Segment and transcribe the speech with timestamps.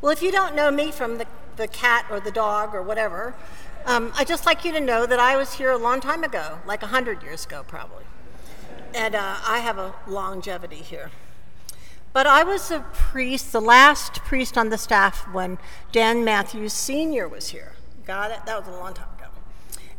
[0.00, 1.26] Well, if you don't know me from the,
[1.56, 3.34] the cat or the dog or whatever,
[3.84, 6.58] um, I'd just like you to know that I was here a long time ago,
[6.66, 8.04] like 100 years ago, probably.
[8.94, 11.10] And uh, I have a longevity here.
[12.12, 15.58] But I was a priest, the last priest on the staff when
[15.92, 17.28] Dan Matthews Sr.
[17.28, 17.74] was here.
[18.04, 18.44] Got it?
[18.46, 19.28] That was a long time ago.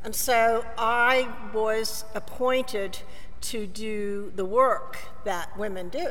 [0.03, 2.99] And so I was appointed
[3.41, 6.09] to do the work that women do,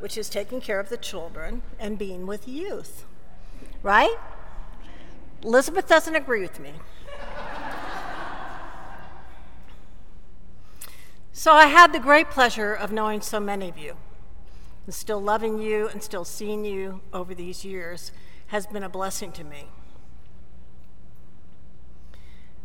[0.00, 3.04] which is taking care of the children and being with youth.
[3.82, 4.16] Right?
[5.42, 6.72] Elizabeth doesn't agree with me.
[11.32, 13.96] so I had the great pleasure of knowing so many of you.
[14.86, 18.12] And still loving you and still seeing you over these years
[18.48, 19.68] has been a blessing to me.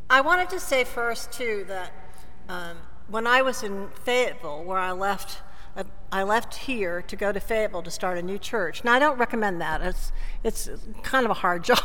[0.10, 1.94] I wanted to say first, too, that
[2.50, 5.42] um, when I was in Fayetteville, where I left,
[6.12, 8.84] I left here to go to Fayetteville to start a new church.
[8.84, 9.82] Now, I don't recommend that.
[9.82, 10.12] It's,
[10.44, 10.70] it's
[11.04, 11.80] kind of a hard job.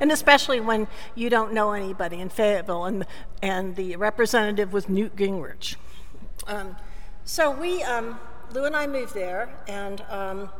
[0.00, 3.06] and especially when you don't know anybody in Fayetteville, and,
[3.42, 5.76] and the representative was Newt Gingrich.
[6.46, 6.76] Um,
[7.24, 8.18] so we, um,
[8.52, 10.50] Lou and I moved there, and um,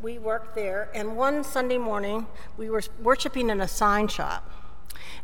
[0.00, 0.88] we worked there.
[0.94, 4.50] And one Sunday morning, we were worshiping in a sign shop.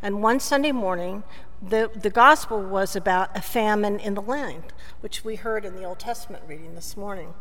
[0.01, 1.23] And one Sunday morning,
[1.65, 5.83] the, the gospel was about a famine in the land, which we heard in the
[5.83, 7.33] Old Testament reading this morning.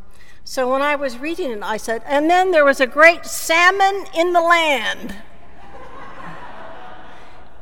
[0.44, 4.06] So when I was reading it, I said, and then there was a great salmon
[4.16, 5.16] in the land.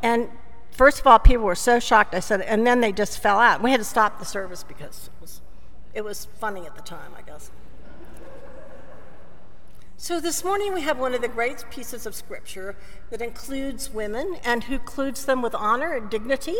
[0.03, 0.28] and
[0.70, 2.14] first of all, people were so shocked.
[2.14, 3.62] I said, and then they just fell out.
[3.62, 5.41] We had to stop the service because it was
[5.92, 7.50] it was funny at the time, I guess.
[10.03, 12.75] So, this morning we have one of the great pieces of scripture
[13.11, 16.56] that includes women and who includes them with honor and dignity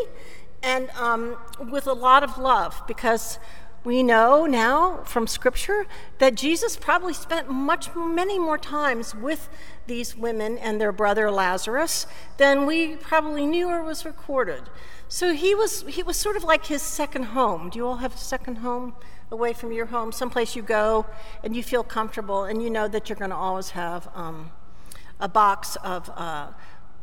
[0.63, 3.39] and um, with a lot of love because
[3.83, 5.87] we know now from scripture
[6.19, 9.49] that Jesus probably spent much, many more times with
[9.87, 14.65] these women and their brother Lazarus than we probably knew or was recorded.
[15.09, 17.71] So he was, he was sort of like his second home.
[17.71, 18.97] Do you all have a second home?
[19.31, 21.07] Away from your home, someplace you go
[21.43, 24.51] and you feel comfortable and you know that you're going to always have um,
[25.21, 26.49] a box of uh,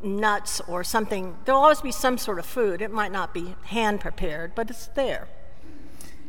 [0.01, 1.37] nuts or something.
[1.45, 2.81] There'll always be some sort of food.
[2.81, 5.27] It might not be hand prepared, but it's there.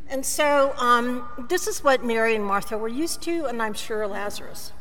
[0.08, 4.06] And so um, this is what Mary and Martha were used to, and I'm sure
[4.06, 4.72] Lazarus.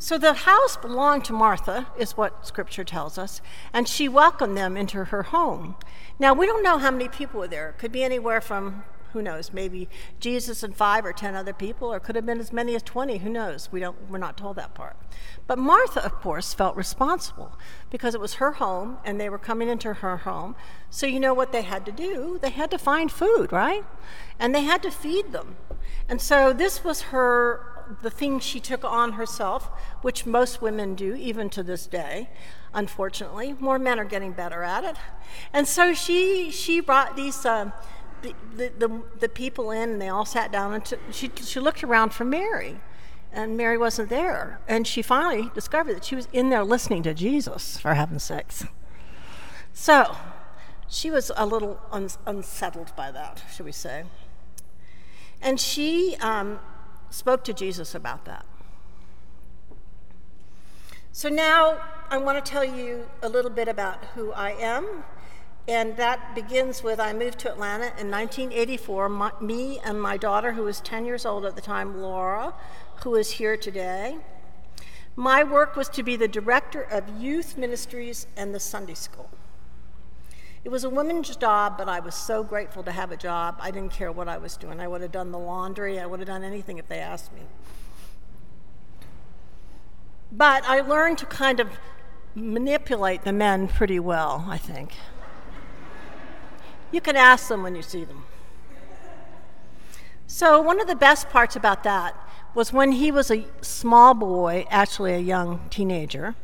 [0.00, 3.40] So the house belonged to Martha, is what scripture tells us,
[3.72, 5.74] and she welcomed them into her home.
[6.20, 7.70] Now, we don't know how many people were there.
[7.70, 8.84] It could be anywhere from
[9.18, 9.52] who knows?
[9.52, 9.88] Maybe
[10.20, 13.18] Jesus and five or ten other people, or could have been as many as 20.
[13.18, 13.68] Who knows?
[13.72, 14.96] We don't, we're not told that part.
[15.48, 17.58] But Martha, of course, felt responsible
[17.90, 20.54] because it was her home and they were coming into her home.
[20.88, 22.38] So, you know what they had to do?
[22.40, 23.84] They had to find food, right?
[24.38, 25.56] And they had to feed them.
[26.08, 29.70] And so, this was her the thing she took on herself,
[30.02, 32.28] which most women do, even to this day.
[32.74, 34.96] Unfortunately, more men are getting better at it.
[35.52, 37.70] And so she she brought these uh,
[38.22, 38.34] the,
[38.78, 42.12] the, the, people in and they all sat down and t- she, she looked around
[42.12, 42.80] for Mary
[43.32, 44.60] and Mary wasn't there.
[44.66, 48.64] And she finally discovered that she was in there listening to Jesus, for heaven's sakes.
[49.72, 50.16] So
[50.88, 54.04] she was a little un- unsettled by that, should we say.
[55.40, 56.58] And she um,
[57.10, 58.44] spoke to Jesus about that.
[61.12, 61.80] So now
[62.10, 65.04] I want to tell you a little bit about who I am
[65.68, 69.08] and that begins with I moved to Atlanta in 1984.
[69.10, 72.54] My, me and my daughter, who was 10 years old at the time, Laura,
[73.02, 74.16] who is here today.
[75.14, 79.28] My work was to be the director of youth ministries and the Sunday school.
[80.64, 83.58] It was a woman's job, but I was so grateful to have a job.
[83.60, 84.80] I didn't care what I was doing.
[84.80, 87.42] I would have done the laundry, I would have done anything if they asked me.
[90.32, 91.68] But I learned to kind of
[92.34, 94.92] manipulate the men pretty well, I think.
[96.90, 98.24] You can ask them when you see them.
[100.26, 102.14] So, one of the best parts about that
[102.54, 106.34] was when he was a small boy, actually a young teenager.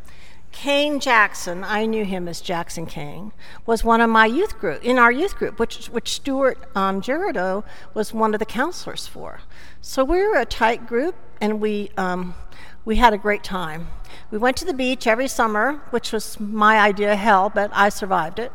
[0.52, 3.32] Kane Jackson, I knew him as Jackson Kane,
[3.66, 7.64] was one of my youth group, in our youth group, which, which Stuart um, Girardeau
[7.92, 9.40] was one of the counselors for.
[9.80, 12.36] So we were a tight group, and we, um,
[12.84, 13.88] we had a great time.
[14.30, 17.88] We went to the beach every summer, which was my idea of hell, but I
[17.88, 18.52] survived it.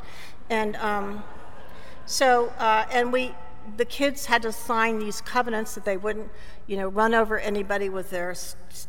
[0.49, 1.23] And um,
[2.09, 3.35] so, uh, and we,
[3.77, 6.31] the kids had to sign these covenants that they wouldn't,
[6.65, 8.33] you know, run over anybody with their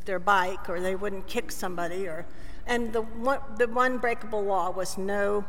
[0.06, 2.24] their bike, or they wouldn't kick somebody, or,
[2.66, 5.44] and the one, the one breakable law was no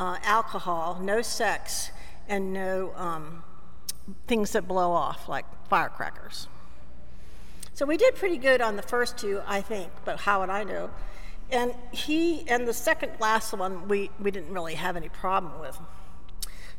[0.00, 1.92] uh, alcohol, no sex,
[2.28, 3.44] and no um,
[4.26, 6.48] things that blow off like firecrackers.
[7.72, 10.64] So we did pretty good on the first two, I think, but how would I
[10.64, 10.90] know?
[11.52, 15.78] And he and the second last one we, we didn't really have any problem with.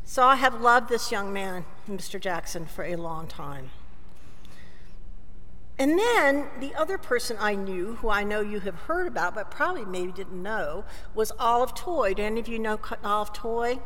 [0.06, 2.20] So I have loved this young man, Mr.
[2.20, 3.72] Jackson, for a long time.
[5.80, 9.50] And then the other person I knew, who I know you have heard about, but
[9.50, 10.84] probably maybe didn't know,
[11.16, 12.14] was Olive Toy.
[12.14, 13.80] Do any of you know Olive Toy?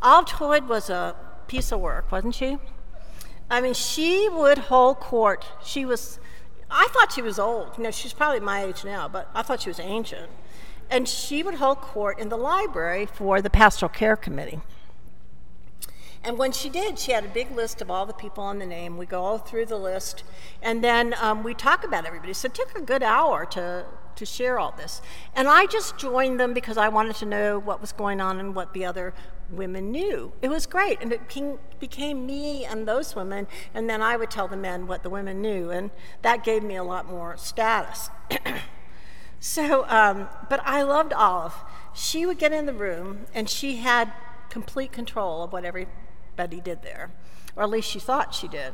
[0.00, 1.14] Olive Toy was a
[1.46, 2.58] piece of work, wasn't she?
[3.50, 5.44] I mean, she would hold court.
[5.62, 6.18] She was,
[6.70, 7.76] I thought she was old.
[7.76, 10.30] You know, she's probably my age now, but I thought she was ancient.
[10.90, 14.60] And she would hold court in the library for the Pastoral Care Committee.
[16.24, 18.64] And when she did, she had a big list of all the people on the
[18.64, 18.96] name.
[18.96, 20.24] We go all through the list,
[20.62, 22.32] and then um, we talk about everybody.
[22.32, 23.84] So it took a good hour to,
[24.16, 25.02] to share all this.
[25.34, 28.54] And I just joined them because I wanted to know what was going on and
[28.54, 29.12] what the other
[29.50, 30.32] women knew.
[30.40, 30.98] It was great.
[31.02, 34.86] And it became, became me and those women, and then I would tell the men
[34.86, 35.70] what the women knew.
[35.70, 35.90] And
[36.22, 38.08] that gave me a lot more status.
[39.40, 41.54] so, um, but I loved Olive.
[41.94, 44.10] She would get in the room, and she had
[44.48, 45.86] complete control of what every
[46.36, 47.10] Betty did there,
[47.56, 48.72] or at least she thought she did.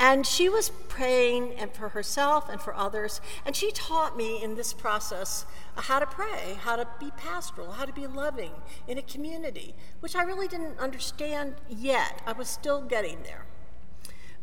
[0.00, 3.20] And she was praying and for herself and for others.
[3.46, 7.84] And she taught me in this process how to pray, how to be pastoral, how
[7.84, 8.50] to be loving
[8.88, 12.20] in a community, which I really didn't understand yet.
[12.26, 13.44] I was still getting there.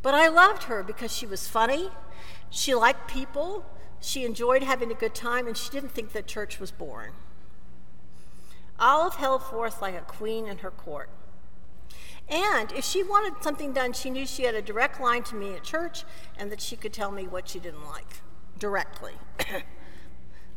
[0.02, 1.90] But I loved her because she was funny,
[2.50, 3.66] she liked people,
[4.00, 7.12] she enjoyed having a good time, and she didn't think that church was boring.
[8.80, 11.10] Olive held forth like a queen in her court.
[12.30, 15.56] And if she wanted something done, she knew she had a direct line to me
[15.56, 16.04] at church
[16.38, 18.22] and that she could tell me what she didn't like
[18.60, 19.14] directly.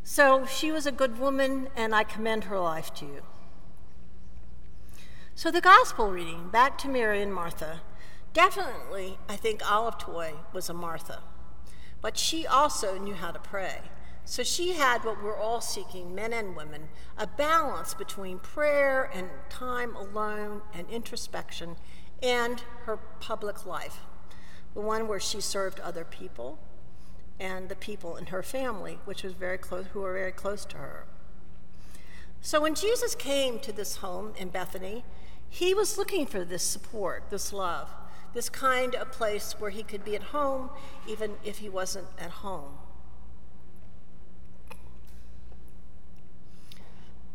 [0.02, 3.22] so she was a good woman, and I commend her life to you.
[5.34, 7.80] So, the gospel reading, back to Mary and Martha.
[8.34, 11.22] Definitely, I think Olive Toy was a Martha,
[12.02, 13.80] but she also knew how to pray.
[14.24, 16.88] So she had what we're all seeking, men and women,
[17.18, 21.76] a balance between prayer and time alone and introspection
[22.22, 23.98] and her public life,
[24.74, 26.58] the one where she served other people
[27.40, 30.76] and the people in her family, which was very close, who were very close to
[30.76, 31.04] her.
[32.40, 35.04] So when Jesus came to this home in Bethany,
[35.48, 37.90] he was looking for this support, this love,
[38.34, 40.70] this kind of place where he could be at home
[41.06, 42.78] even if he wasn't at home.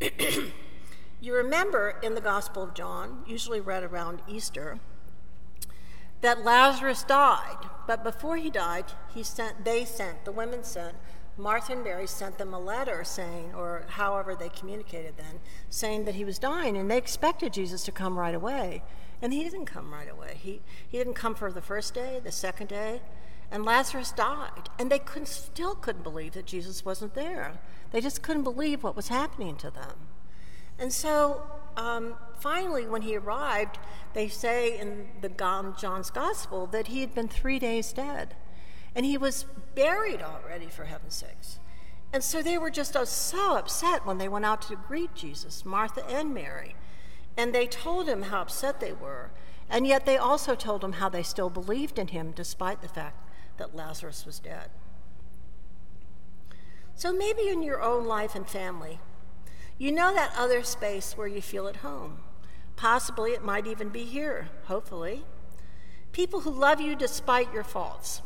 [1.20, 4.78] you remember in the Gospel of John, usually read around Easter,
[6.20, 10.96] that Lazarus died, but before he died, he sent, they sent, the women sent,
[11.36, 15.40] Martha and Mary sent them a letter saying, or however they communicated then,
[15.70, 18.82] saying that he was dying, and they expected Jesus to come right away.
[19.22, 20.36] And he didn't come right away.
[20.40, 23.00] He, he didn't come for the first day, the second day,
[23.50, 24.68] and Lazarus died.
[24.78, 27.58] And they couldn't, still couldn't believe that Jesus wasn't there.
[27.90, 30.08] They just couldn't believe what was happening to them.
[30.78, 31.42] And so
[31.76, 33.78] um, finally, when he arrived,
[34.14, 35.28] they say in the
[35.78, 38.34] John's Gospel that he had been three days dead.
[38.94, 39.44] And he was
[39.74, 41.58] buried already, for heaven's sakes.
[42.12, 46.04] And so they were just so upset when they went out to greet Jesus, Martha
[46.08, 46.74] and Mary.
[47.36, 49.30] And they told him how upset they were.
[49.70, 53.28] And yet they also told him how they still believed in him despite the fact
[53.58, 54.70] that Lazarus was dead.
[56.98, 58.98] So maybe in your own life and family,
[59.78, 62.18] you know that other space where you feel at home.
[62.74, 65.24] Possibly it might even be here, hopefully.
[66.10, 68.20] People who love you despite your faults.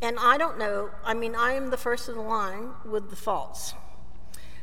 [0.00, 3.74] And I don't know, I mean, I am the first in line with the faults.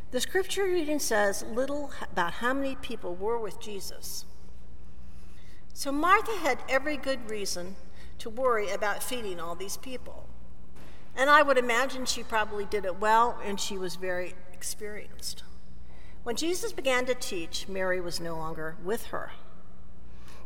[0.09, 4.25] The scripture reading says little about how many people were with Jesus.
[5.75, 7.75] So Martha had every good reason
[8.17, 10.27] to worry about feeding all these people.
[11.15, 15.43] And I would imagine she probably did it well and she was very experienced.
[16.23, 19.31] When Jesus began to teach, Mary was no longer with her.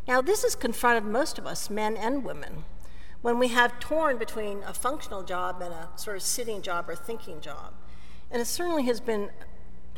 [0.08, 2.64] Now, this has confronted most of us, men and women,
[3.22, 6.96] when we have torn between a functional job and a sort of sitting job or
[6.96, 7.74] thinking job.
[8.32, 9.30] And it certainly has been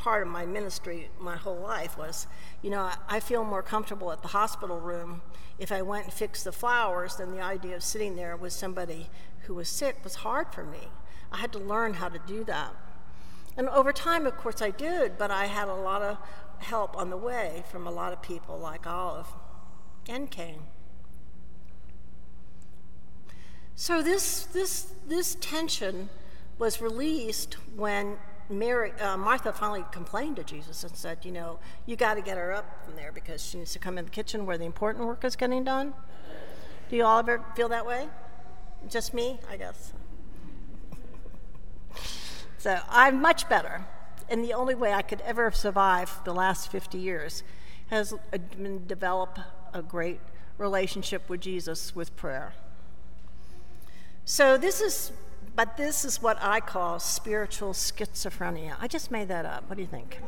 [0.00, 2.26] part of my ministry my whole life was,
[2.62, 5.20] you know, I feel more comfortable at the hospital room
[5.58, 9.10] if I went and fixed the flowers than the idea of sitting there with somebody
[9.42, 10.88] who was sick was hard for me.
[11.30, 12.74] I had to learn how to do that.
[13.58, 16.16] And over time, of course, I did, but I had a lot of
[16.58, 19.28] help on the way from a lot of people like Olive
[20.08, 20.62] and Kane.
[23.74, 26.08] So this, this, this tension
[26.58, 28.16] was released when
[28.50, 32.36] Mary, uh, Martha finally complained to Jesus and said, You know, you got to get
[32.36, 35.06] her up from there because she needs to come in the kitchen where the important
[35.06, 35.94] work is getting done.
[36.88, 38.08] Do you all ever feel that way?
[38.88, 39.92] Just me, I guess.
[42.58, 43.86] So I'm much better.
[44.28, 47.42] And the only way I could ever survive the last 50 years
[47.88, 49.38] has been develop
[49.72, 50.20] a great
[50.58, 52.52] relationship with Jesus with prayer.
[54.26, 55.10] So this is,
[55.56, 58.76] but this is what I call spiritual schizophrenia.
[58.80, 59.68] I just made that up.
[59.68, 60.20] What do you think?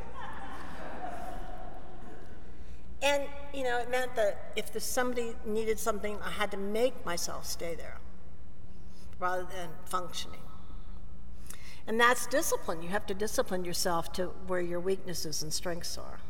[3.02, 3.24] and
[3.54, 7.74] you know, it meant that if somebody needed something, I had to make myself stay
[7.74, 7.98] there
[9.18, 10.40] rather than functioning.
[11.86, 12.82] And that's discipline.
[12.82, 16.20] You have to discipline yourself to where your weaknesses and strengths are.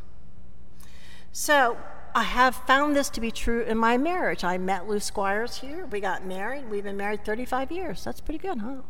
[1.31, 1.77] So
[2.15, 4.45] I have found this to be true in my marriage.
[4.45, 5.87] I met Lou Squires here.
[5.87, 6.69] We got married.
[6.69, 8.05] We've been married 35 years.
[8.05, 8.83] That's pretty good, huh?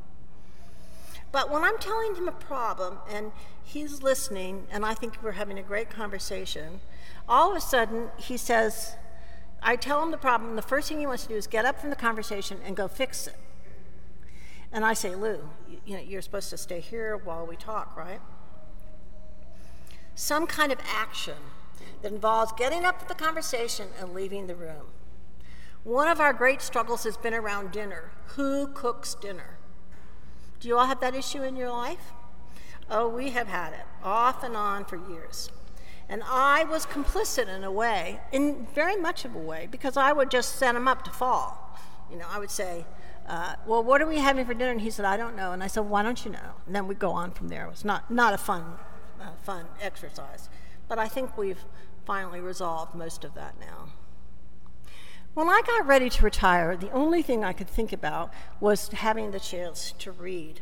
[1.31, 3.31] But when I'm telling him a problem and
[3.63, 6.81] he's listening, and I think we're having a great conversation,
[7.29, 8.97] all of a sudden he says,
[9.63, 11.81] I tell him the problem, the first thing he wants to do is get up
[11.81, 13.37] from the conversation and go fix it.
[14.73, 15.49] And I say, Lou,
[15.87, 18.21] you know, you're supposed to stay here while we talk, right?
[20.17, 21.37] Some kind of action
[22.03, 24.87] that involves getting up for the conversation and leaving the room.
[25.85, 28.13] One of our great struggles has been around dinner.
[28.37, 29.59] Who cooks dinner?
[30.61, 32.13] Do you all have that issue in your life?
[32.89, 35.51] Oh, we have had it off and on for years.
[36.09, 40.13] And I was complicit in a way, in very much of a way, because I
[40.13, 41.77] would just set him up to fall.
[42.11, 42.85] You know, I would say,
[43.27, 44.73] uh, well, what are we having for dinner?
[44.73, 45.53] And he said, I don't know.
[45.53, 46.53] And I said, why don't you know?
[46.67, 47.65] And then we'd go on from there.
[47.67, 48.75] It was not, not a fun,
[49.21, 50.49] uh, fun exercise.
[50.89, 51.65] But I think we've
[52.05, 53.89] finally resolved most of that now.
[55.35, 59.31] When I got ready to retire, the only thing I could think about was having
[59.31, 60.61] the chance to read.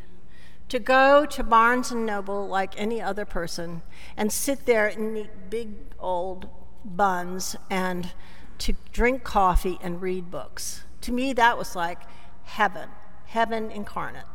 [0.69, 3.83] To go to Barnes and Noble like any other person
[4.17, 6.49] and sit there and eat big old
[6.85, 8.12] buns and
[8.59, 10.85] to drink coffee and read books.
[11.00, 11.99] To me, that was like
[12.45, 12.91] heaven,
[13.27, 14.30] heaven incarnate.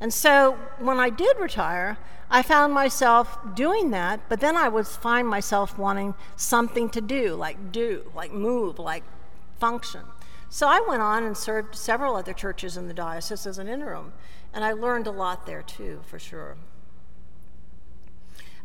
[0.00, 1.96] And so when I did retire,
[2.30, 7.34] I found myself doing that, but then I would find myself wanting something to do,
[7.34, 9.04] like do, like move, like
[9.58, 10.02] function.
[10.48, 14.12] So I went on and served several other churches in the diocese as an interim,
[14.52, 16.56] and I learned a lot there too, for sure.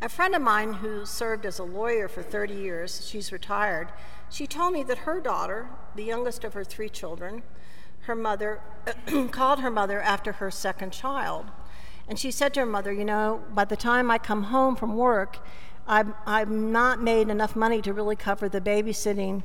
[0.01, 3.89] A friend of mine who served as a lawyer for 30 years, she's retired,
[4.31, 7.43] she told me that her daughter, the youngest of her three children,
[8.01, 8.61] her mother
[9.31, 11.45] called her mother after her second child.
[12.07, 14.95] And she said to her mother, You know, by the time I come home from
[14.95, 15.39] work,
[15.87, 19.43] I'm, I'm not made enough money to really cover the babysitting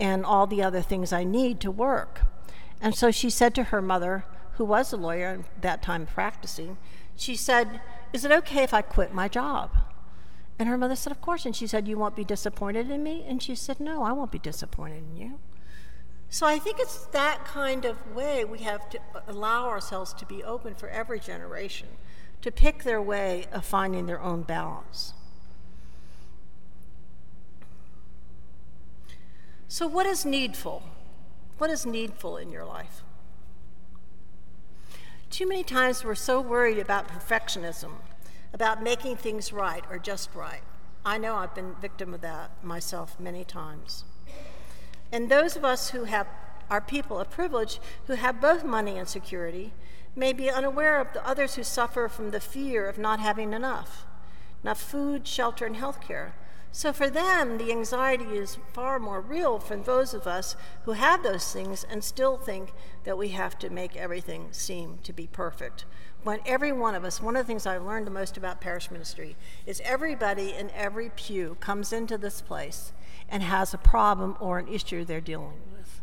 [0.00, 2.22] and all the other things I need to work.
[2.80, 4.24] And so she said to her mother,
[4.54, 6.76] who was a lawyer at that time practicing,
[7.16, 7.80] she said,
[8.12, 9.70] Is it okay if I quit my job?
[10.58, 11.46] And her mother said, Of course.
[11.46, 13.24] And she said, You won't be disappointed in me?
[13.28, 15.38] And she said, No, I won't be disappointed in you.
[16.30, 20.44] So I think it's that kind of way we have to allow ourselves to be
[20.44, 21.88] open for every generation
[22.42, 25.14] to pick their way of finding their own balance.
[29.66, 30.82] So, what is needful?
[31.58, 33.02] What is needful in your life?
[35.30, 37.92] Too many times we're so worried about perfectionism,
[38.54, 40.62] about making things right or just right.
[41.04, 44.04] I know I've been victim of that myself many times.
[45.10, 46.26] And those of us who have
[46.70, 49.72] are people of privilege who have both money and security
[50.14, 54.04] may be unaware of the others who suffer from the fear of not having enough
[54.64, 56.34] enough food, shelter, and health care.
[56.72, 61.22] So for them, the anxiety is far more real than those of us who have
[61.22, 62.72] those things and still think
[63.04, 65.84] that we have to make everything seem to be perfect.
[66.24, 68.90] When every one of us, one of the things I've learned the most about parish
[68.90, 72.92] ministry is everybody in every pew comes into this place
[73.28, 76.00] and has a problem or an issue they're dealing with.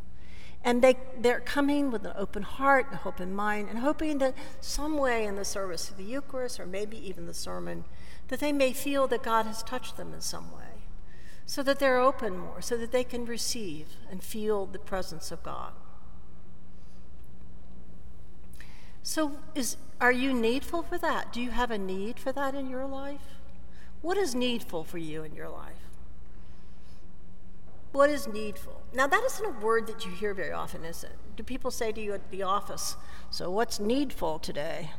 [0.64, 4.98] And they, they're coming with an open heart, an open mind, and hoping that some
[4.98, 7.86] way in the service of the Eucharist or maybe even the sermon,
[8.30, 10.84] that they may feel that God has touched them in some way,
[11.46, 15.44] so that they're open more, so that they can receive and feel the presence of
[15.44, 15.74] God.
[19.04, 21.32] So, is, are you needful for that?
[21.32, 23.36] Do you have a need for that in your life?
[24.02, 25.85] What is needful for you in your life?
[27.96, 28.82] What is needful?
[28.94, 31.14] Now, that isn't a word that you hear very often, is it?
[31.38, 32.98] Do people say to you at the office,
[33.30, 34.92] So, what's needful today?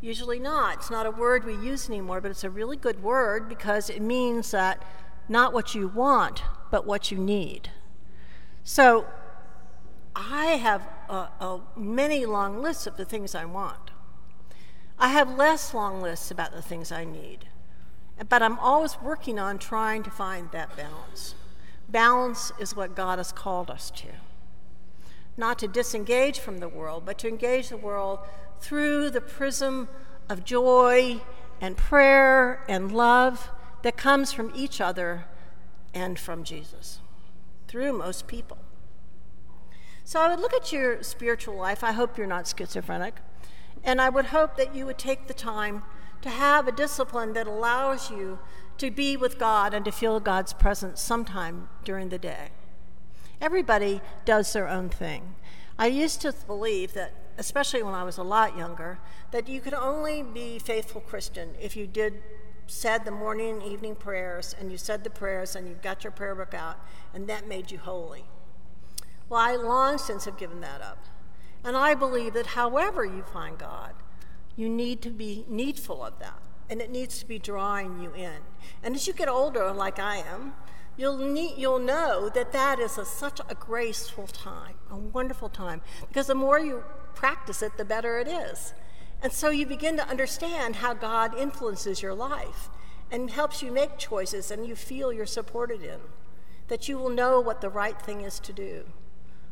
[0.00, 0.78] Usually not.
[0.78, 4.02] It's not a word we use anymore, but it's a really good word because it
[4.02, 4.84] means that
[5.28, 7.70] not what you want, but what you need.
[8.64, 9.06] So,
[10.16, 13.92] I have a, a many long lists of the things I want.
[14.98, 17.46] I have less long lists about the things I need,
[18.28, 21.36] but I'm always working on trying to find that balance.
[21.90, 24.08] Balance is what God has called us to.
[25.36, 28.20] Not to disengage from the world, but to engage the world
[28.60, 29.88] through the prism
[30.28, 31.20] of joy
[31.60, 33.50] and prayer and love
[33.82, 35.24] that comes from each other
[35.94, 37.00] and from Jesus
[37.66, 38.58] through most people.
[40.04, 41.82] So I would look at your spiritual life.
[41.84, 43.14] I hope you're not schizophrenic.
[43.84, 45.82] And I would hope that you would take the time
[46.22, 48.38] to have a discipline that allows you
[48.80, 52.48] to be with God and to feel God's presence sometime during the day.
[53.38, 55.34] Everybody does their own thing.
[55.78, 58.98] I used to believe that, especially when I was a lot younger,
[59.32, 62.22] that you could only be faithful Christian if you did
[62.66, 66.10] said the morning and evening prayers and you said the prayers and you got your
[66.10, 66.78] prayer book out
[67.12, 68.24] and that made you holy.
[69.28, 71.04] Well, I long since have given that up.
[71.62, 73.92] And I believe that however you find God,
[74.56, 76.40] you need to be needful of that.
[76.70, 78.38] And it needs to be drawing you in.
[78.82, 80.54] And as you get older, like I am,
[80.96, 85.82] you'll, need, you'll know that that is a, such a graceful time, a wonderful time.
[86.08, 86.82] Because the more you
[87.14, 88.72] practice it, the better it is.
[89.22, 92.70] And so you begin to understand how God influences your life
[93.10, 95.98] and helps you make choices and you feel you're supported in.
[96.68, 98.84] That you will know what the right thing is to do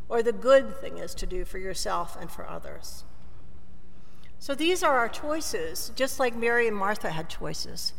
[0.08, 3.04] or the good thing is to do for yourself and for others.
[4.38, 7.92] So these are our choices, just like Mary and Martha had choices.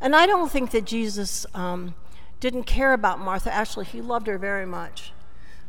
[0.00, 1.94] And I don't think that Jesus um,
[2.38, 3.52] didn't care about Martha.
[3.52, 5.12] Actually, he loved her very much.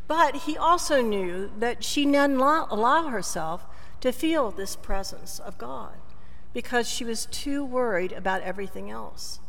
[0.07, 3.65] But he also knew that she didn't allow herself
[4.01, 5.93] to feel this presence of God
[6.53, 9.39] because she was too worried about everything else.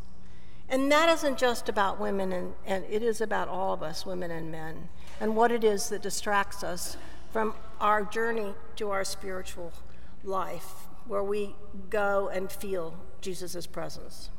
[0.67, 4.29] And that isn't just about women, and, and it is about all of us, women
[4.29, 6.95] and men, and what it is that distracts us
[7.31, 9.73] from our journey to our spiritual
[10.23, 11.55] life, where we
[11.89, 14.29] go and feel Jesus' presence.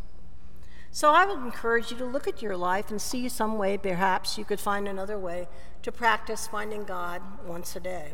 [0.93, 4.37] So I would encourage you to look at your life and see some way, perhaps
[4.37, 5.47] you could find another way
[5.83, 8.13] to practice finding God once a day.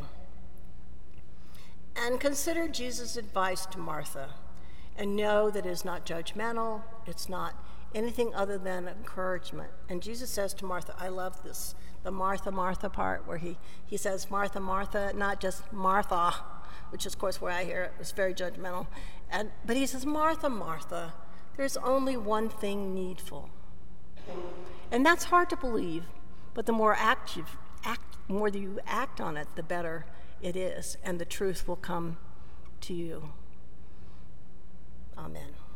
[1.95, 4.29] And consider Jesus' advice to Martha
[4.95, 7.55] and know that it is not judgmental, it's not
[7.95, 9.71] anything other than encouragement.
[9.89, 13.97] And Jesus says to Martha, I love this, the Martha, Martha part, where he, he
[13.97, 16.35] says, Martha, Martha, not just Martha,
[16.89, 17.93] which is, of course, where I hear it.
[17.99, 18.87] was very judgmental.
[19.29, 21.13] And, but he says, Martha, Martha,
[21.55, 23.49] there's only one thing needful.
[24.91, 26.05] And that's hard to believe,
[26.53, 30.05] but the more active, act, more you act on it, the better
[30.41, 32.17] it is, and the truth will come
[32.81, 33.31] to you.
[35.17, 35.66] Amen.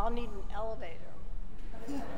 [0.00, 2.10] Y'all need an elevator.